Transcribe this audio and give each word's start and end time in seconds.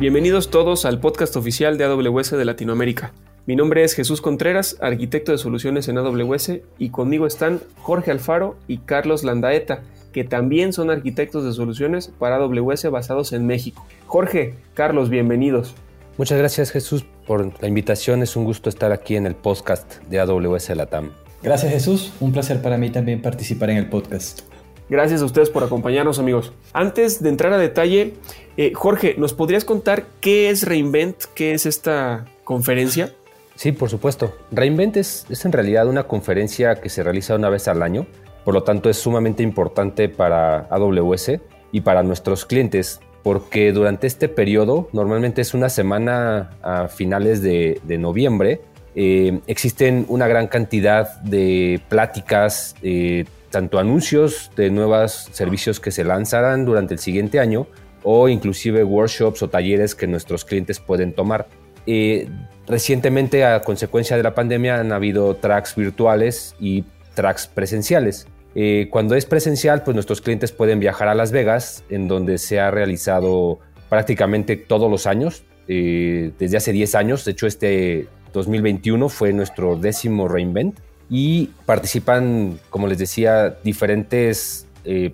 Bienvenidos 0.00 0.48
todos 0.48 0.86
al 0.86 0.98
podcast 0.98 1.36
oficial 1.36 1.76
de 1.76 1.84
AWS 1.84 2.30
de 2.30 2.46
Latinoamérica. 2.46 3.12
Mi 3.44 3.54
nombre 3.54 3.84
es 3.84 3.92
Jesús 3.92 4.22
Contreras, 4.22 4.78
arquitecto 4.80 5.30
de 5.30 5.36
soluciones 5.36 5.88
en 5.88 5.98
AWS, 5.98 6.52
y 6.78 6.88
conmigo 6.88 7.26
están 7.26 7.60
Jorge 7.82 8.10
Alfaro 8.10 8.56
y 8.66 8.78
Carlos 8.78 9.24
Landaeta, 9.24 9.82
que 10.10 10.24
también 10.24 10.72
son 10.72 10.88
arquitectos 10.88 11.44
de 11.44 11.52
soluciones 11.52 12.10
para 12.18 12.36
AWS 12.36 12.90
basados 12.90 13.34
en 13.34 13.46
México. 13.46 13.86
Jorge, 14.06 14.54
Carlos, 14.72 15.10
bienvenidos. 15.10 15.74
Muchas 16.16 16.38
gracias 16.38 16.70
Jesús 16.70 17.04
por 17.26 17.52
la 17.60 17.68
invitación, 17.68 18.22
es 18.22 18.36
un 18.36 18.44
gusto 18.44 18.70
estar 18.70 18.92
aquí 18.92 19.16
en 19.16 19.26
el 19.26 19.34
podcast 19.34 20.02
de 20.04 20.18
AWS 20.18 20.70
Latam. 20.76 21.10
Gracias 21.42 21.72
Jesús, 21.72 22.14
un 22.20 22.32
placer 22.32 22.62
para 22.62 22.78
mí 22.78 22.88
también 22.88 23.20
participar 23.20 23.68
en 23.68 23.76
el 23.76 23.90
podcast. 23.90 24.44
Gracias 24.90 25.22
a 25.22 25.24
ustedes 25.24 25.50
por 25.50 25.62
acompañarnos 25.62 26.18
amigos. 26.18 26.52
Antes 26.72 27.22
de 27.22 27.28
entrar 27.28 27.52
a 27.52 27.58
detalle, 27.58 28.14
eh, 28.56 28.72
Jorge, 28.74 29.14
¿nos 29.16 29.32
podrías 29.32 29.64
contar 29.64 30.06
qué 30.20 30.50
es 30.50 30.64
Reinvent? 30.64 31.26
¿Qué 31.36 31.54
es 31.54 31.64
esta 31.64 32.26
conferencia? 32.42 33.12
Sí, 33.54 33.70
por 33.70 33.88
supuesto. 33.88 34.34
Reinvent 34.50 34.96
es, 34.96 35.26
en 35.44 35.52
realidad 35.52 35.86
una 35.86 36.08
conferencia 36.08 36.80
que 36.80 36.88
se 36.88 37.04
realiza 37.04 37.36
una 37.36 37.48
vez 37.48 37.68
al 37.68 37.84
año, 37.84 38.04
por 38.44 38.52
lo 38.52 38.64
tanto 38.64 38.90
es 38.90 38.96
sumamente 38.96 39.44
importante 39.44 40.08
para 40.08 40.66
AWS 40.70 41.38
y 41.70 41.82
para 41.82 42.02
nuestros 42.02 42.44
clientes, 42.44 42.98
porque 43.22 43.70
durante 43.70 44.08
este 44.08 44.28
periodo, 44.28 44.88
normalmente 44.92 45.40
es 45.40 45.54
una 45.54 45.68
semana 45.68 46.58
a 46.62 46.88
finales 46.88 47.42
de, 47.42 47.80
noviembre, 47.96 48.60
eh, 48.96 49.38
existen 49.46 50.04
una 50.08 50.26
gran 50.26 50.48
cantidad 50.48 51.20
de 51.20 51.80
pláticas, 51.88 52.74
eh, 52.82 53.24
tanto 53.50 53.78
anuncios 53.78 54.50
de 54.56 54.70
nuevos 54.70 55.28
servicios 55.32 55.80
que 55.80 55.90
se 55.90 56.04
lanzarán 56.04 56.64
durante 56.64 56.94
el 56.94 57.00
siguiente 57.00 57.40
año, 57.40 57.66
o 58.02 58.28
inclusive 58.28 58.84
workshops 58.84 59.42
o 59.42 59.48
talleres 59.48 59.94
que 59.94 60.06
nuestros 60.06 60.44
clientes 60.44 60.78
pueden 60.78 61.12
tomar. 61.12 61.48
Eh, 61.86 62.28
recientemente, 62.66 63.44
a 63.44 63.60
consecuencia 63.62 64.16
de 64.16 64.22
la 64.22 64.34
pandemia, 64.34 64.80
han 64.80 64.92
habido 64.92 65.36
tracks 65.36 65.74
virtuales 65.74 66.54
y 66.58 66.84
tracks 67.14 67.46
presenciales. 67.46 68.26
Eh, 68.54 68.88
cuando 68.90 69.14
es 69.14 69.26
presencial, 69.26 69.82
pues 69.82 69.94
nuestros 69.94 70.20
clientes 70.20 70.52
pueden 70.52 70.80
viajar 70.80 71.08
a 71.08 71.14
Las 71.14 71.32
Vegas, 71.32 71.84
en 71.88 72.08
donde 72.08 72.38
se 72.38 72.58
ha 72.58 72.70
realizado 72.70 73.60
prácticamente 73.88 74.56
todos 74.56 74.90
los 74.90 75.06
años, 75.06 75.44
eh, 75.68 76.32
desde 76.38 76.56
hace 76.56 76.72
10 76.72 76.94
años. 76.94 77.24
De 77.24 77.32
hecho, 77.32 77.46
este 77.46 78.08
2021 78.32 79.08
fue 79.08 79.32
nuestro 79.32 79.76
décimo 79.76 80.28
reinvent 80.28 80.78
y 81.10 81.50
participan, 81.66 82.58
como 82.70 82.86
les 82.86 82.96
decía, 82.98 83.58
diferentes 83.64 84.66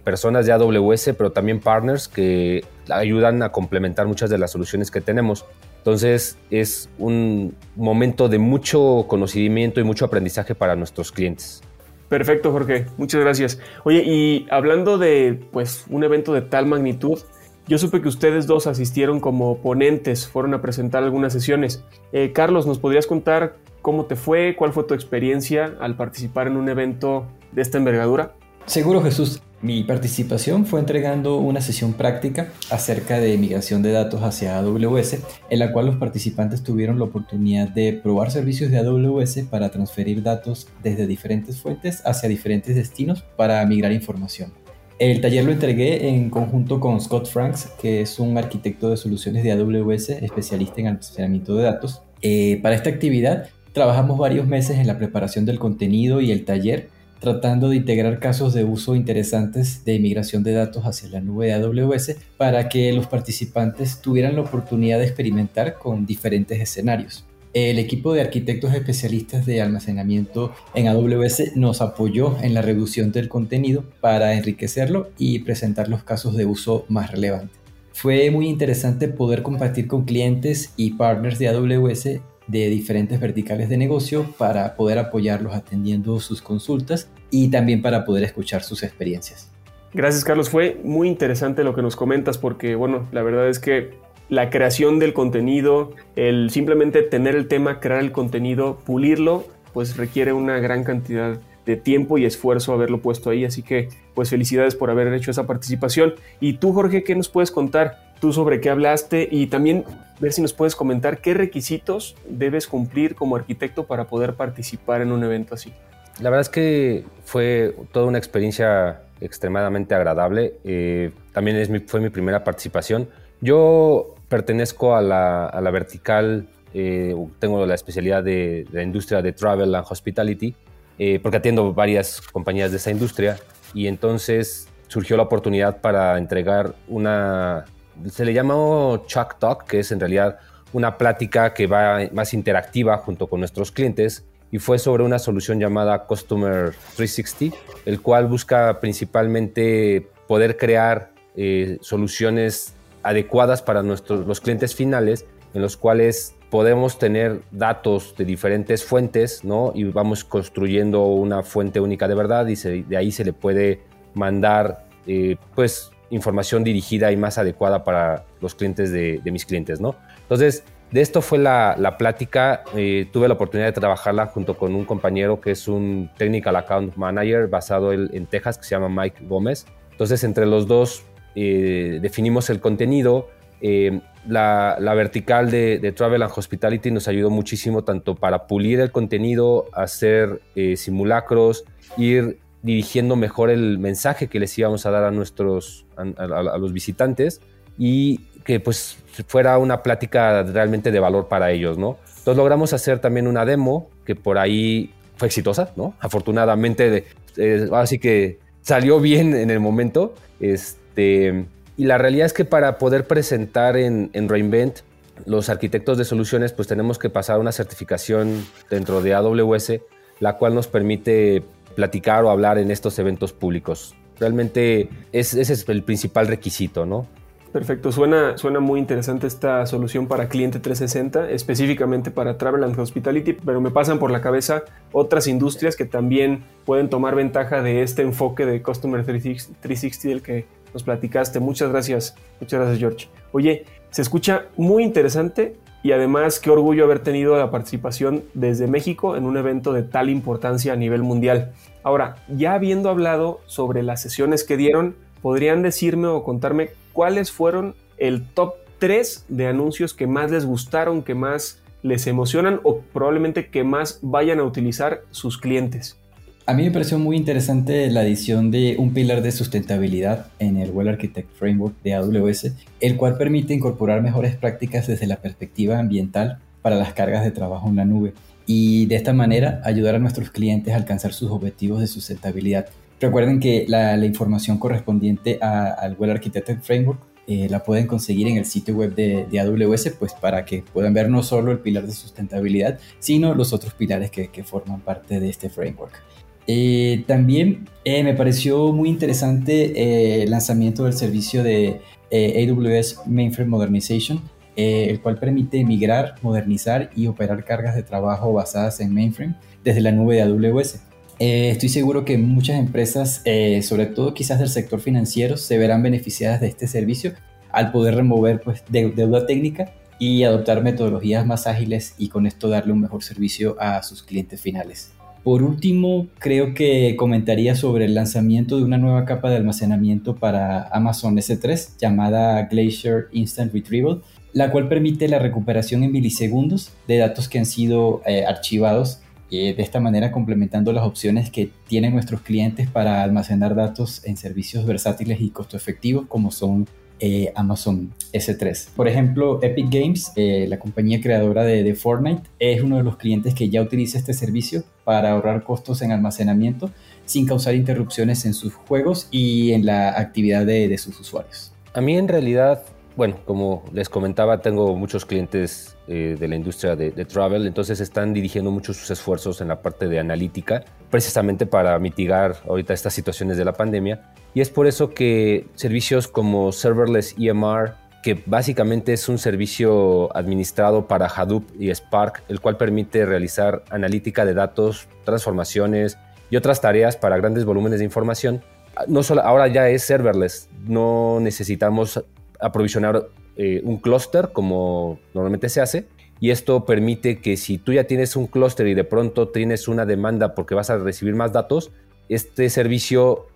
personas 0.05 0.47
de 0.47 0.53
AWS, 0.53 1.11
pero 1.19 1.33
también 1.33 1.59
partners 1.59 2.07
que 2.07 2.65
ayudan 2.89 3.43
a 3.43 3.51
complementar 3.51 4.07
muchas 4.07 4.31
de 4.31 4.39
las 4.39 4.53
soluciones 4.53 4.91
que 4.91 5.01
tenemos. 5.01 5.45
Entonces 5.79 6.39
es 6.51 6.89
un 6.99 7.57
momento 7.75 8.29
de 8.29 8.39
mucho 8.39 9.07
conocimiento 9.09 9.81
y 9.81 9.85
mucho 9.85 10.05
aprendizaje 10.05 10.55
para 10.55 10.77
nuestros 10.77 11.11
clientes. 11.11 11.63
Perfecto, 12.09 12.53
Jorge. 12.53 12.87
Muchas 12.97 13.21
gracias. 13.21 13.59
Oye, 13.85 14.03
y 14.05 14.47
hablando 14.51 14.99
de 14.99 15.41
pues 15.51 15.85
un 15.89 16.05
evento 16.05 16.33
de 16.33 16.43
tal 16.43 16.67
magnitud, 16.67 17.19
yo 17.69 17.79
supe 17.79 18.01
que 18.01 18.09
ustedes 18.09 18.47
dos 18.47 18.67
asistieron 18.67 19.21
como 19.21 19.59
ponentes, 19.59 20.29
fueron 20.29 20.55
a 20.55 20.63
presentar 20.63 21.03
algunas 21.03 21.33
sesiones. 21.33 21.85
Eh, 22.13 22.33
Carlos, 22.33 22.67
¿nos 22.67 22.79
podrías 22.79 23.07
contar 23.07 23.57
cómo 23.83 24.07
te 24.07 24.17
fue? 24.17 24.55
¿Cuál 24.57 24.73
fue 24.73 24.85
tu 24.85 24.95
experiencia 24.95 25.75
al 25.81 25.97
participar 25.97 26.47
en 26.47 26.57
un 26.57 26.69
evento 26.69 27.27
de 27.53 27.63
esta 27.63 27.79
envergadura? 27.79 28.35
Seguro, 28.67 29.03
Jesús. 29.03 29.41
Mi 29.63 29.85
participación 29.85 30.67
fue 30.67 30.81
entregando 30.81 31.39
una 31.39 31.63
sesión 31.63 31.95
práctica 31.95 32.53
acerca 32.71 33.19
de 33.19 33.39
migración 33.39 33.81
de 33.83 33.91
datos 33.91 34.23
hacia 34.23 34.59
AWS, 34.59 35.19
en 35.49 35.59
la 35.59 35.73
cual 35.73 35.87
los 35.87 35.97
participantes 35.97 36.63
tuvieron 36.63 36.99
la 36.99 37.07
oportunidad 37.07 37.69
de 37.69 37.95
probar 37.95 38.31
servicios 38.31 38.71
de 38.71 38.79
AWS 38.79 39.45
para 39.51 39.71
transferir 39.71 40.23
datos 40.23 40.69
desde 40.83 41.07
diferentes 41.07 41.59
fuentes 41.61 42.03
hacia 42.05 42.29
diferentes 42.29 42.77
destinos 42.77 43.25
para 43.37 43.65
migrar 43.65 43.93
información. 43.93 44.53
El 44.99 45.21
taller 45.21 45.45
lo 45.45 45.53
entregué 45.53 46.09
en 46.09 46.31
conjunto 46.31 46.81
con 46.81 47.03
Scott 47.03 47.27
Franks, 47.27 47.69
que 47.79 48.01
es 48.01 48.19
un 48.19 48.39
arquitecto 48.39 48.89
de 48.89 48.97
soluciones 48.97 49.45
de 49.45 49.53
AWS, 49.53 50.09
especialista 50.09 50.81
en 50.81 50.87
almacenamiento 50.87 51.55
de 51.55 51.65
datos. 51.65 52.01
Eh, 52.23 52.61
para 52.63 52.77
esta 52.77 52.89
actividad 52.89 53.51
trabajamos 53.75 54.17
varios 54.17 54.47
meses 54.47 54.79
en 54.79 54.87
la 54.87 54.97
preparación 54.97 55.45
del 55.45 55.59
contenido 55.59 56.23
y 56.23 56.33
el 56.33 56.47
taller 56.47 56.89
tratando 57.21 57.69
de 57.69 57.77
integrar 57.77 58.21
casos 58.21 58.55
de 58.55 58.65
uso 58.65 58.95
interesantes 58.95 59.85
de 59.85 59.99
migración 59.99 60.43
de 60.43 60.53
datos 60.53 60.85
hacia 60.85 61.11
la 61.11 61.21
nube 61.21 61.49
de 61.49 61.53
AWS 61.53 62.17
para 62.39 62.71
que 62.71 62.91
los 62.95 63.07
participantes 63.07 64.01
tuvieran 64.01 64.35
la 64.35 64.43
oportunidad 64.43 64.99
de 64.99 65.05
experimentar 65.05 65.75
con 65.75 66.07
diferentes 66.07 66.59
escenarios. 66.59 67.26
El 67.59 67.79
equipo 67.79 68.13
de 68.13 68.21
arquitectos 68.21 68.75
especialistas 68.75 69.47
de 69.47 69.63
almacenamiento 69.63 70.53
en 70.75 70.89
AWS 70.89 71.57
nos 71.57 71.81
apoyó 71.81 72.37
en 72.43 72.53
la 72.53 72.61
reducción 72.61 73.13
del 73.13 73.31
contenido 73.31 73.83
para 74.03 74.35
enriquecerlo 74.35 75.09
y 75.17 75.39
presentar 75.39 75.89
los 75.89 76.05
casos 76.05 76.37
de 76.37 76.45
uso 76.45 76.85
más 76.91 77.13
relevantes. 77.13 77.57
Fue 77.95 78.31
muy 78.31 78.49
interesante 78.49 79.09
poder 79.09 79.43
compartir 79.43 79.87
con 79.87 80.05
clientes 80.05 80.75
y 80.77 80.91
partners 80.97 81.39
de 81.39 81.49
AWS 81.49 82.05
de 82.47 82.69
diferentes 82.69 83.19
verticales 83.19 83.71
de 83.71 83.79
negocio 83.79 84.35
para 84.37 84.77
poder 84.77 84.99
apoyarlos 84.99 85.55
atendiendo 85.55 86.21
sus 86.21 86.43
consultas 86.43 87.09
y 87.31 87.49
también 87.49 87.81
para 87.81 88.05
poder 88.05 88.25
escuchar 88.25 88.65
sus 88.65 88.83
experiencias. 88.83 89.51
Gracias 89.95 90.27
Carlos, 90.27 90.51
fue 90.51 90.79
muy 90.85 91.09
interesante 91.09 91.65
lo 91.65 91.75
que 91.75 91.81
nos 91.81 91.97
comentas 91.97 92.37
porque 92.37 92.75
bueno, 92.75 93.09
la 93.13 93.23
verdad 93.23 93.49
es 93.49 93.59
que 93.59 94.05
la 94.29 94.51
creación 94.51 94.99
del 94.99 95.13
contenido, 95.13 95.93
el 96.17 96.51
simplemente 96.51 97.03
tener 97.03 97.37
el 97.37 97.49
tema, 97.49 97.81
crear 97.81 98.01
el 98.01 98.13
contenido, 98.13 98.79
pulirlo, 98.85 99.45
pues 99.73 99.97
requiere 99.97 100.33
una 100.33 100.59
gran 100.59 100.85
cantidad 100.85 101.39
de 101.65 101.77
tiempo 101.77 102.17
y 102.19 102.25
esfuerzo 102.25 102.73
haberlo 102.73 103.01
puesto 103.01 103.31
ahí, 103.31 103.45
así 103.45 103.63
que 103.63 103.89
pues 104.15 104.31
felicidades 104.31 104.75
por 104.75 104.91
haber 104.91 105.13
hecho 105.13 105.31
esa 105.31 105.47
participación. 105.47 106.15
Y 106.41 106.55
tú 106.55 106.73
Jorge, 106.73 107.03
¿qué 107.03 107.15
nos 107.15 107.29
puedes 107.29 107.51
contar? 107.51 108.07
tú 108.21 108.33
sobre 108.33 108.61
qué 108.61 108.71
hablaste 108.71 109.29
y 109.31 109.47
también 109.47 109.85
ver 110.21 110.33
si 110.33 110.43
nos 110.43 110.53
puedes 110.53 110.75
comentar 110.75 111.19
qué 111.19 111.35
requisitos 111.35 112.17
debes 112.29 112.67
cumplir 112.67 113.15
como 113.15 113.37
arquitecto 113.37 113.85
para 113.85 114.05
poder 114.05 114.35
participar 114.35 115.03
en 115.03 115.13
un 115.13 115.23
evento 115.25 115.55
así. 115.55 115.73
La 116.21 116.31
verdad 116.31 116.43
es 116.43 116.49
que 116.49 117.05
fue 117.25 117.75
toda 117.93 118.07
una 118.07 118.19
experiencia 118.19 119.03
extremadamente 119.21 119.95
agradable. 119.95 120.55
Eh, 120.65 121.13
también 121.33 121.59
es 121.59 121.71
fue 121.87 122.01
mi 122.01 122.09
primera 122.09 122.43
participación. 122.43 123.09
Yo 123.41 124.15
pertenezco 124.29 124.97
a 124.97 125.03
la, 125.03 125.71
vertical, 125.71 126.47
eh, 126.75 127.15
tengo 127.39 127.65
la 127.67 127.75
especialidad 127.75 128.23
de, 128.23 128.67
la 128.73 128.83
industria 128.83 129.23
de 129.23 129.33
travel 129.33 129.75
and 129.75 129.87
hospitality, 129.89 130.55
eh, 130.99 131.21
porque 131.23 131.39
atiendo 131.39 131.73
varias 131.73 132.21
compañías 132.21 132.71
de 132.71 132.79
esa 132.79 132.91
industria 132.91 133.39
y 133.75 133.87
entonces 133.87 134.69
surgió 134.89 135.17
la 135.17 135.25
oportunidad 135.25 135.81
para 135.81 136.17
entregar 136.17 136.75
una 136.89 137.65
se 138.11 138.25
le 138.25 138.33
llamó 138.33 139.05
Chuck 139.07 139.39
Talk, 139.39 139.65
que 139.65 139.81
es 139.81 139.93
en 139.93 140.01
realidad 140.01 140.39
una 140.73 140.99
plática 140.99 141.55
que 141.55 141.67
va 141.67 142.01
más 142.13 142.35
interactiva 142.35 142.99
junto 142.99 143.27
con 143.27 143.41
nuestros 143.41 143.73
clientes 143.73 144.25
y 144.51 144.59
fue 144.59 144.79
sobre 144.79 145.03
una 145.03 145.19
solución 145.19 145.59
llamada 145.59 146.05
Customer 146.05 146.73
360, 146.97 147.57
el 147.85 148.01
cual 148.01 148.27
busca 148.27 148.81
principalmente 148.81 150.09
poder 150.29 150.57
crear 150.57 151.11
eh, 151.37 151.79
soluciones 151.81 152.75
adecuadas 153.07 153.63
para 153.63 153.83
nuestros, 153.83 154.27
los 154.27 154.41
clientes 154.41 154.75
finales 154.75 155.27
en 155.55 155.63
los 155.63 155.77
cuales 155.77 156.37
podemos 156.51 156.99
tener 156.99 157.41
datos 157.51 158.15
de 158.17 158.25
diferentes 158.25 158.85
fuentes, 158.85 159.45
¿no? 159.45 159.73
Y 159.75 159.85
vamos 159.85 160.25
construyendo 160.25 161.07
una 161.07 161.43
fuente 161.43 161.81
única 161.81 162.09
de 162.09 162.15
verdad 162.15 162.47
y 162.47 162.57
de 162.83 162.97
ahí 162.97 163.11
se 163.13 163.25
le 163.25 163.33
puede 163.33 163.81
mandar, 164.15 164.87
eh, 165.07 165.37
pues, 165.55 165.91
información 166.11 166.63
dirigida 166.63 167.11
y 167.11 167.17
más 167.17 167.39
adecuada 167.39 167.85
para 167.85 168.27
los 168.41 168.55
clientes 168.55 168.93
de, 168.93 169.21
mis 169.25 169.45
clientes, 169.45 169.81
¿no? 169.81 169.97
Entonces, 170.23 170.63
de 170.91 171.01
esto 171.01 171.21
fue 171.21 171.39
la, 171.39 171.97
plática. 171.99 172.63
Eh, 172.77 173.09
tuve 173.13 173.27
la 173.27 173.35
oportunidad 173.35 173.69
de 173.69 173.73
trabajarla 173.73 174.27
junto 174.27 174.57
con 174.57 174.75
un 174.75 174.85
compañero 174.85 175.41
que 175.41 175.51
es 175.53 175.67
un 175.67 176.11
Technical 176.17 176.55
Account 176.57 176.97
Manager 176.97 177.49
basado 177.49 177.93
en, 177.93 178.27
Texas, 178.27 178.59
que 178.59 178.65
se 178.65 178.77
llama 178.77 178.89
Mike 178.89 179.25
Gómez. 179.27 179.67
Entonces, 179.91 180.23
entre 180.23 180.47
los 180.47 180.67
dos 180.69 181.05
eh, 181.37 182.01
definimos 182.03 182.51
el 182.51 182.59
contenido. 182.59 183.29
Eh, 183.61 184.01
la, 184.27 184.77
vertical 184.97 185.51
de, 185.51 185.79
de, 185.79 185.93
Travel 185.93 186.23
and 186.23 186.33
Hospitality 186.35 186.91
nos 186.91 187.07
ayudó 187.07 187.31
muchísimo 187.31 187.85
tanto 187.85 188.17
para 188.17 188.49
pulir 188.49 188.81
el 188.81 188.91
contenido, 188.91 189.67
hacer 189.73 190.41
simulacros, 190.75 191.65
ir 191.97 192.41
dirigiendo 192.67 193.15
mejor 193.15 193.51
el 193.51 193.79
mensaje 193.79 194.27
que 194.27 194.41
les 194.41 194.59
íbamos 194.59 194.85
a 194.87 194.91
dar 194.91 195.05
a 195.05 195.13
nuestros 195.13 195.87
a, 195.97 196.59
los 196.59 196.73
visitantes 196.73 197.41
y 197.79 198.19
que 198.45 198.61
pues 198.61 198.99
fuera 199.29 199.57
una 199.59 199.83
plática 199.83 200.43
realmente 200.43 200.91
de 200.91 200.99
valor 200.99 201.29
para 201.29 201.53
ellos, 201.53 201.79
¿no? 201.79 201.99
Entonces 202.09 202.37
logramos 202.37 202.73
hacer 202.73 202.99
también 202.99 203.29
una 203.29 203.45
demo 203.45 203.89
que 204.05 204.17
por 204.17 204.39
ahí 204.39 204.93
fue 205.17 205.29
exitosa, 205.29 205.71
¿no? 205.77 205.95
Afortunadamente, 206.01 207.05
eh, 207.37 207.69
así 207.73 207.99
que 207.99 208.41
salió 208.63 209.01
bien 209.01 209.35
en 209.35 209.51
el 209.51 209.61
momento. 209.61 210.15
Este, 210.41 210.81
Y 210.97 211.85
la 211.85 211.99
realidad 211.99 212.27
es 212.27 212.33
que 212.33 212.45
para 212.45 212.79
poder 212.79 213.07
presentar 213.07 213.77
en, 213.77 214.11
en 214.13 214.29
Reinvent, 214.29 214.79
los 215.25 215.49
arquitectos 215.49 215.97
de 215.99 216.05
soluciones, 216.05 216.53
pues 216.53 216.69
tenemos 216.69 216.99
que 216.99 217.09
pasar 217.09 217.39
una 217.39 217.53
certificación 217.53 218.45
dentro 218.71 219.01
de 219.01 219.15
AWS, 219.15 219.81
la 220.21 220.37
cual 220.37 220.55
nos 220.55 220.67
permite 220.67 221.43
platicar 221.75 222.25
o 222.25 222.31
hablar 222.31 222.59
en 222.59 222.71
estos 222.71 222.99
eventos 222.99 223.33
públicos. 223.33 223.95
Realmente 224.19 224.89
ese 225.13 225.41
es 225.41 225.69
el 225.69 225.83
principal 225.83 226.27
requisito, 226.27 226.87
¿no? 226.87 227.07
Perfecto, 227.53 227.91
suena, 227.91 228.37
suena 228.37 228.61
muy 228.61 228.79
interesante 228.79 229.27
esta 229.27 229.65
solución 229.65 230.09
para 230.09 230.29
cliente 230.29 230.59
360, 230.59 231.31
específicamente 231.31 232.11
para 232.11 232.37
Travel 232.37 232.65
and 232.65 232.79
Hospitality, 232.79 233.33
pero 233.33 233.63
me 233.63 233.71
pasan 233.71 233.99
por 233.99 234.11
la 234.11 234.21
cabeza 234.21 234.65
otras 234.93 235.27
industrias 235.27 235.75
que 235.75 235.87
también 235.87 236.45
pueden 236.67 236.91
tomar 236.91 237.15
ventaja 237.15 237.63
de 237.63 237.83
este 237.83 238.03
enfoque 238.03 238.45
de 238.45 238.61
Customer 238.63 239.03
360 239.05 240.09
del 240.09 240.21
que 240.21 240.45
nos 240.77 240.83
platicaste. 240.83 241.41
Muchas 241.41 241.71
gracias, 241.71 242.15
muchas 242.39 242.61
gracias 242.61 242.79
George. 242.79 243.09
Oye, 243.33 243.65
se 243.91 244.03
escucha 244.03 244.45
muy 244.59 244.85
interesante 244.85 245.57
y 245.83 245.93
además 245.93 246.39
qué 246.39 246.51
orgullo 246.51 246.85
haber 246.85 246.99
tenido 246.99 247.35
la 247.39 247.51
participación 247.51 248.25
desde 248.35 248.67
México 248.67 249.17
en 249.17 249.25
un 249.25 249.39
evento 249.39 249.73
de 249.73 249.85
tal 249.85 250.11
importancia 250.11 250.75
a 250.75 250.77
nivel 250.77 251.03
mundial. 251.03 251.53
Ahora, 251.83 252.17
ya 252.29 252.53
habiendo 252.53 252.91
hablado 252.91 253.41
sobre 253.47 253.83
las 253.83 254.03
sesiones 254.03 254.45
que 254.45 254.59
dieron, 254.59 254.97
¿podrían 255.23 255.63
decirme 255.63 256.09
o 256.09 256.23
contarme 256.23 256.73
cuáles 256.93 257.33
fueron 257.33 257.75
el 257.97 258.27
top 258.27 258.57
3 258.79 259.25
de 259.29 259.47
anuncios 259.47 259.95
que 259.95 260.07
más 260.07 260.31
les 260.31 260.45
gustaron, 260.45 261.03
que 261.03 261.15
más 261.15 261.63
les 261.83 262.07
emocionan 262.07 262.61
o 262.65 262.81
probablemente 262.81 263.49
que 263.49 263.65
más 263.65 264.01
vayan 264.03 264.41
a 264.41 264.45
utilizar 264.45 265.05
sus 265.11 265.39
clientes? 265.39 265.99
A 266.49 266.55
mí 266.55 266.63
me 266.63 266.71
pareció 266.71 266.97
muy 267.01 267.17
interesante 267.17 267.91
la 267.91 268.03
adición 268.03 268.53
de 268.53 268.77
un 268.79 268.95
pilar 268.95 269.21
de 269.21 269.33
sustentabilidad 269.33 270.29
en 270.39 270.59
el 270.59 270.71
Well 270.71 270.87
Architect 270.87 271.35
Framework 271.35 271.75
de 271.83 271.95
AWS, 271.95 272.53
el 272.79 272.97
cual 272.97 273.19
permite 273.19 273.53
incorporar 273.53 274.01
mejores 274.01 274.37
prácticas 274.37 274.87
desde 274.87 275.09
la 275.09 275.17
perspectiva 275.17 275.77
ambiental 275.77 276.39
para 276.63 276.77
las 276.77 276.93
cargas 276.93 277.25
de 277.25 277.33
trabajo 277.33 277.69
en 277.69 277.75
la 277.75 277.85
nube 277.85 278.15
y 278.47 278.87
de 278.87 278.95
esta 278.95 279.13
manera 279.13 279.61
ayudar 279.65 279.97
a 279.97 279.99
nuestros 279.99 280.31
clientes 280.31 280.73
a 280.73 280.77
alcanzar 280.77 281.13
sus 281.13 281.33
objetivos 281.33 281.81
de 281.81 281.89
sustentabilidad. 281.89 282.67
Recuerden 283.01 283.41
que 283.41 283.65
la, 283.67 283.97
información 284.07 284.59
correspondiente 284.59 285.41
al 285.43 285.97
Well 285.99 286.13
Architected 286.13 286.61
Framework 286.61 287.01
eh, 287.27 287.49
la 287.51 287.65
pueden 287.65 287.89
conseguir 287.89 288.29
en 288.29 288.37
el 288.37 288.45
sitio 288.45 288.77
web 288.77 288.95
de, 288.95 289.27
AWS, 289.41 289.97
pues 289.99 290.13
para 290.13 290.45
que 290.45 290.63
puedan 290.73 290.95
ver 290.95 291.11
no 291.11 291.25
solo 291.25 291.51
el 291.51 291.59
pilar 291.59 291.85
de 291.85 291.93
sustentabilidad, 291.93 292.79
sino 293.01 293.35
los 293.35 293.53
otros 293.53 293.75
pilares 293.75 294.13
que, 294.13 294.45
forman 294.45 294.81
parte 294.81 295.19
de 295.19 295.29
este 295.29 295.51
framework. 295.51 296.01
Eh, 296.47 297.05
también 297.07 297.69
eh, 297.85 298.03
me 298.05 298.15
pareció 298.15 298.73
muy 298.73 298.89
interesante 298.89 300.23
el 300.23 300.31
lanzamiento 300.31 300.85
del 300.85 300.93
servicio 300.93 301.43
de 301.43 301.81
AWS 302.13 303.07
Mainframe 303.07 303.51
Modernization, 303.51 304.23
el 304.55 305.01
cual 305.01 305.19
permite 305.19 305.65
migrar, 305.65 306.15
modernizar 306.23 306.91
y 306.97 307.09
operar 307.09 307.45
cargas 307.45 307.75
de 307.75 307.83
trabajo 307.83 308.33
basadas 308.33 308.81
en 308.81 308.95
mainframe 308.95 309.35
desde 309.65 309.81
la 309.81 309.93
nube 309.93 310.17
de 310.17 310.23
AWS. 310.23 310.81
Eh, 311.19 311.51
estoy 311.51 311.71
seguro 311.71 312.05
que 312.05 312.19
muchas 312.19 312.59
empresas, 312.59 313.23
eh, 313.25 313.63
sobre 313.63 313.87
todo 313.87 314.13
quizás 314.13 314.39
del 314.39 314.51
sector 314.51 314.81
financiero, 314.81 315.37
se 315.37 315.57
verán 315.57 315.83
beneficiadas 315.83 316.41
de 316.41 316.49
este 316.49 316.67
servicio 316.67 317.15
al 317.51 317.73
poder 317.73 317.95
remover 317.95 318.41
pues, 318.43 318.63
deuda 318.69 319.27
técnica 319.27 319.73
y 319.99 320.25
adoptar 320.25 320.63
metodologías 320.63 321.25
más 321.25 321.47
ágiles 321.47 321.95
y 321.97 322.11
con 322.11 322.27
esto 322.27 322.51
darle 322.51 322.73
un 322.73 322.83
mejor 322.83 323.03
servicio 323.03 323.57
a 323.59 323.83
sus 323.83 324.03
clientes 324.03 324.43
finales. 324.43 324.93
Por 325.27 325.43
último, 325.43 326.07
creo 326.21 326.55
que 326.55 326.95
comentaría 326.97 327.57
sobre 327.57 327.87
el 327.87 327.97
lanzamiento 327.97 328.59
de 328.59 328.63
una 328.63 328.79
nueva 328.79 329.05
capa 329.05 329.29
de 329.29 329.35
almacenamiento 329.35 330.15
para 330.15 330.69
Amazon 330.69 331.17
S3 331.17 331.79
llamada 331.81 332.45
Glacier 332.45 333.09
Instant 333.11 333.53
Retrieval, 333.53 334.03
la 334.33 334.53
cual 334.53 334.69
permite 334.69 335.09
la 335.09 335.19
recuperación 335.19 335.83
en 335.83 335.91
milisegundos 335.91 336.71
de 336.87 336.99
datos 336.99 337.29
que 337.29 337.41
han 337.41 337.47
sido 337.47 338.03
eh, 338.07 338.25
archivados 338.25 339.01
de 339.29 339.57
esta 339.59 339.81
manera 339.81 340.13
complementando 340.13 340.73
las 340.73 340.85
opciones 340.85 341.31
que 341.31 341.51
tienen 341.67 341.93
nuestros 341.93 342.21
clientes 342.21 342.71
para 342.71 343.03
almacenar 343.03 343.57
datos 343.57 344.05
en 344.05 344.17
servicios 344.17 344.65
versátiles 344.65 345.21
y 345.21 345.31
costo 345.31 345.57
efectivos 345.57 346.07
como 346.07 346.31
son 346.31 346.69
eh, 347.01 347.33
Amazon 347.35 347.93
S3. 348.13 348.71
Por 348.75 348.89
ejemplo, 348.89 349.41
Epic 349.43 349.67
Games, 349.71 350.13
eh, 350.17 350.47
la 350.49 350.59
compañía 350.59 351.01
creadora 351.01 351.45
de, 351.45 351.75
Fortnite, 351.75 352.23
es 352.39 352.63
uno 352.63 352.77
de 352.79 352.83
los 352.83 352.97
clientes 352.97 353.35
que 353.35 353.49
ya 353.49 353.63
utiliza 353.63 353.99
este 353.99 354.15
servicio 354.15 354.65
para 354.85 355.13
ahorrar 355.13 355.45
costos 355.45 355.83
en 355.83 355.93
almacenamiento 355.93 356.71
sin 357.05 357.27
causar 357.27 357.55
interrupciones 357.55 358.25
en 358.25 358.35
sus 358.35 358.55
juegos 358.55 359.09
y 359.11 359.53
en 359.53 359.67
la 359.67 359.99
actividad 359.99 360.47
de, 360.47 360.69
de 360.69 360.79
sus 360.79 360.99
usuarios. 360.99 361.53
A 361.75 361.81
mí 361.81 361.97
en 361.97 362.09
realidad 362.09 362.63
bueno, 362.97 363.19
como 363.27 363.63
les 363.73 363.91
comentaba, 363.91 364.39
tengo 364.39 364.75
muchos 364.75 365.05
clientes 365.05 365.77
eh, 365.87 366.17
de 366.19 366.29
la 366.29 366.37
industria 366.37 366.77
de, 366.77 366.91
travel, 367.05 367.47
entonces 367.47 367.81
están 367.81 368.15
dirigiendo 368.15 368.51
muchos 368.51 368.79
sus 368.79 368.91
esfuerzos 368.91 369.43
en 369.43 369.49
la 369.49 369.61
parte 369.61 369.87
de 369.87 369.99
analítica, 369.99 370.65
precisamente 370.91 371.45
para 371.45 371.79
mitigar 371.79 372.37
ahorita 372.49 372.73
estas 372.73 372.95
situaciones 372.95 373.37
de 373.37 373.45
la 373.45 373.53
pandemia. 373.53 374.13
Y 374.33 374.41
es 374.41 374.49
por 374.49 374.67
eso 374.67 374.95
que 374.95 375.47
servicios 375.55 376.09
como 376.09 376.53
Serverless 376.53 377.15
EMR, 377.19 377.75
que 378.03 378.23
básicamente 378.25 378.95
es 378.95 379.09
un 379.11 379.19
servicio 379.19 380.15
administrado 380.17 380.87
para 380.87 381.07
Hadoop 381.07 381.45
y 381.61 381.71
Spark, 381.71 382.23
el 382.29 382.41
cual 382.41 382.57
permite 382.57 383.05
realizar 383.05 383.63
analítica 383.69 384.25
de 384.25 384.33
datos, 384.33 384.89
transformaciones 385.05 385.99
y 386.31 386.37
otras 386.37 386.63
tareas 386.63 386.97
para 386.97 387.19
grandes 387.19 387.45
volúmenes 387.45 387.81
de 387.81 387.85
información, 387.85 388.43
no 388.89 389.03
solo, 389.03 389.23
ahora 389.23 389.49
ya 389.49 389.69
es 389.69 389.85
serverless, 389.85 390.49
no 390.67 391.19
necesitamos 391.21 392.05
aprovisionar 392.41 393.09
eh, 393.37 393.61
un 393.65 393.79
clúster 393.79 394.31
como 394.33 394.99
normalmente 395.15 395.49
se 395.49 395.61
hace. 395.61 395.87
Y 396.19 396.31
esto 396.31 396.65
permite 396.65 397.21
que 397.21 397.37
si 397.37 397.59
tú 397.59 397.73
ya 397.73 397.85
tienes 397.85 398.17
un 398.17 398.27
clúster 398.27 398.67
y 398.67 398.75
de 398.75 398.85
pronto 398.85 399.29
tienes 399.29 399.69
una 399.69 399.85
demanda 399.85 400.35
porque 400.35 400.55
vas 400.55 400.71
a 400.71 400.79
recibir 400.79 401.15
más 401.15 401.33
datos, 401.33 401.73
este 402.09 402.49
servicio 402.49 403.27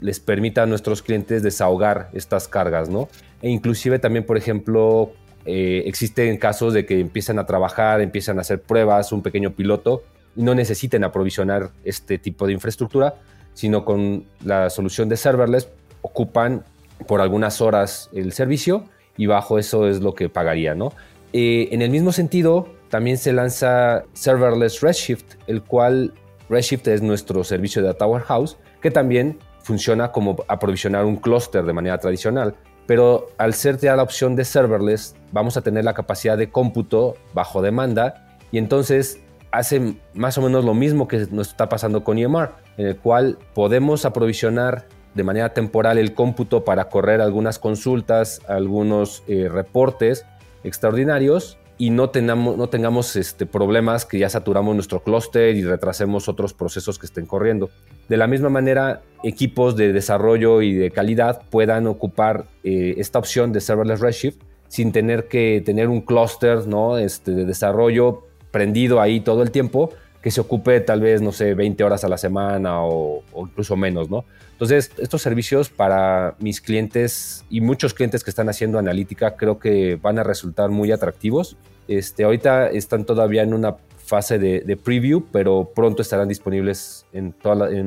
les 0.00 0.20
permita 0.20 0.62
a 0.62 0.66
nuestros 0.66 1.02
clientes 1.02 1.42
desahogar 1.42 2.10
estas 2.12 2.48
cargas, 2.48 2.88
¿no? 2.88 3.08
E 3.42 3.50
inclusive 3.50 3.98
también, 3.98 4.24
por 4.24 4.36
ejemplo, 4.36 5.12
eh, 5.44 5.84
existen 5.86 6.36
casos 6.38 6.74
de 6.74 6.86
que 6.86 6.98
empiezan 6.98 7.38
a 7.38 7.46
trabajar, 7.46 8.00
empiezan 8.00 8.38
a 8.38 8.40
hacer 8.40 8.60
pruebas, 8.60 9.12
un 9.12 9.22
pequeño 9.22 9.52
piloto, 9.52 10.02
y 10.34 10.42
no 10.42 10.54
necesiten 10.54 11.04
aprovisionar 11.04 11.70
este 11.84 12.18
tipo 12.18 12.46
de 12.46 12.52
infraestructura, 12.52 13.16
sino 13.54 13.84
con 13.84 14.24
la 14.44 14.70
solución 14.70 15.08
de 15.08 15.16
serverless 15.16 15.68
ocupan 16.02 16.64
por 17.06 17.20
algunas 17.20 17.60
horas 17.60 18.10
el 18.12 18.32
servicio 18.32 18.84
y 19.16 19.26
bajo 19.26 19.58
eso 19.58 19.88
es 19.88 20.00
lo 20.00 20.14
que 20.14 20.28
pagaría, 20.28 20.74
¿no? 20.74 20.92
Eh, 21.32 21.68
en 21.72 21.82
el 21.82 21.90
mismo 21.90 22.12
sentido, 22.12 22.68
también 22.88 23.18
se 23.18 23.32
lanza 23.32 24.04
Serverless 24.12 24.80
Redshift, 24.80 25.36
el 25.46 25.62
cual 25.62 26.12
Redshift 26.48 26.88
es 26.88 27.02
nuestro 27.02 27.44
servicio 27.44 27.82
de 27.82 27.88
data 27.88 28.06
warehouse, 28.06 28.56
que 28.80 28.90
también 28.90 29.38
funciona 29.62 30.10
como 30.10 30.36
aprovisionar 30.48 31.04
un 31.04 31.16
clúster 31.16 31.64
de 31.64 31.72
manera 31.72 31.98
tradicional. 31.98 32.56
Pero 32.86 33.28
al 33.38 33.54
ser 33.54 33.78
ya 33.78 33.94
la 33.94 34.02
opción 34.02 34.34
de 34.34 34.44
serverless, 34.44 35.14
vamos 35.30 35.56
a 35.56 35.62
tener 35.62 35.84
la 35.84 35.94
capacidad 35.94 36.36
de 36.36 36.50
cómputo 36.50 37.14
bajo 37.34 37.62
demanda 37.62 38.36
y 38.50 38.58
entonces 38.58 39.20
hace 39.52 39.96
más 40.14 40.38
o 40.38 40.42
menos 40.42 40.64
lo 40.64 40.74
mismo 40.74 41.06
que 41.06 41.26
nos 41.30 41.48
está 41.48 41.68
pasando 41.68 42.02
con 42.02 42.18
EMR, 42.18 42.50
en 42.76 42.86
el 42.86 42.96
cual 42.96 43.38
podemos 43.54 44.04
aprovisionar 44.04 44.86
de 45.14 45.24
manera 45.24 45.52
temporal 45.52 45.98
el 45.98 46.14
cómputo 46.14 46.64
para 46.64 46.88
correr 46.88 47.20
algunas 47.20 47.58
consultas, 47.58 48.40
algunos 48.48 49.22
eh, 49.28 49.48
reportes 49.48 50.24
extraordinarios 50.62 51.58
y 51.78 51.88
no 51.88 52.10
tengamos, 52.10 52.58
no 52.58 52.68
tengamos 52.68 53.16
este, 53.16 53.46
problemas 53.46 54.04
que 54.04 54.18
ya 54.18 54.28
saturamos 54.28 54.74
nuestro 54.74 55.02
clúster 55.02 55.56
y 55.56 55.64
retrasemos 55.64 56.28
otros 56.28 56.52
procesos 56.52 56.98
que 56.98 57.06
estén 57.06 57.24
corriendo. 57.24 57.70
De 58.08 58.18
la 58.18 58.26
misma 58.26 58.50
manera, 58.50 59.00
equipos 59.24 59.76
de 59.76 59.92
desarrollo 59.92 60.60
y 60.60 60.74
de 60.74 60.90
calidad 60.90 61.40
puedan 61.48 61.86
ocupar 61.86 62.44
eh, 62.64 62.96
esta 62.98 63.18
opción 63.18 63.52
de 63.52 63.62
serverless 63.62 64.00
redshift 64.00 64.42
sin 64.68 64.92
tener 64.92 65.26
que 65.26 65.62
tener 65.64 65.88
un 65.88 66.02
clúster 66.02 66.66
¿no? 66.66 66.98
este, 66.98 67.32
de 67.32 67.44
desarrollo 67.44 68.26
prendido 68.50 69.00
ahí 69.00 69.20
todo 69.20 69.42
el 69.42 69.50
tiempo, 69.50 69.90
que 70.22 70.30
se 70.30 70.40
ocupe 70.40 70.80
tal 70.80 71.00
vez, 71.00 71.22
no 71.22 71.32
sé, 71.32 71.54
20 71.54 71.82
horas 71.82 72.04
a 72.04 72.08
la 72.08 72.18
semana 72.18 72.84
o, 72.84 73.22
incluso 73.34 73.76
menos, 73.76 74.10
¿no? 74.10 74.24
Entonces, 74.52 74.92
estos 74.98 75.22
servicios 75.22 75.70
para 75.70 76.34
mis 76.38 76.60
clientes 76.60 77.44
y 77.48 77.62
muchos 77.62 77.94
clientes 77.94 78.22
que 78.22 78.30
están 78.30 78.48
haciendo 78.50 78.78
analítica 78.78 79.36
creo 79.36 79.58
que 79.58 79.96
van 79.96 80.18
a 80.18 80.22
resultar 80.22 80.68
muy 80.68 80.92
atractivos. 80.92 81.56
Este, 81.88 82.24
ahorita 82.24 82.68
están 82.68 83.06
todavía 83.06 83.42
en 83.42 83.54
una 83.54 83.76
fase 83.96 84.38
de, 84.38 84.76
preview, 84.76 85.24
pero 85.32 85.70
pronto 85.74 86.02
estarán 86.02 86.28
disponibles 86.28 87.06
en, 87.12 87.34